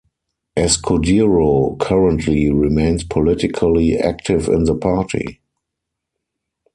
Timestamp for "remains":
2.51-3.03